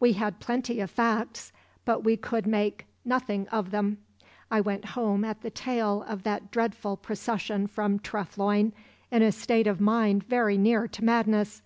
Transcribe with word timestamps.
We 0.00 0.14
had 0.14 0.40
plenty 0.40 0.80
of 0.80 0.90
facts, 0.90 1.52
but 1.84 2.02
we 2.02 2.16
could 2.16 2.44
make 2.44 2.86
nothing 3.04 3.46
of 3.52 3.70
them. 3.70 3.98
I 4.50 4.60
went 4.60 4.84
home 4.96 5.24
at 5.24 5.42
the 5.42 5.50
tail 5.50 6.04
of 6.08 6.24
that 6.24 6.50
dreadful 6.50 6.96
procession 6.96 7.68
from 7.68 8.00
Treff 8.00 8.36
Loyne 8.36 8.72
in 9.12 9.22
a 9.22 9.30
state 9.30 9.68
of 9.68 9.80
mind 9.80 10.24
very 10.24 10.58
near 10.58 10.88
to 10.88 11.04
madness. 11.04 11.62